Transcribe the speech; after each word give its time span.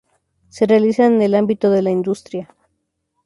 Se 0.49 0.65
realizan 0.65 1.13
en 1.13 1.21
el 1.21 1.35
ámbito 1.35 1.69
de 1.69 1.83
la 1.83 1.91
industria. 1.91 2.55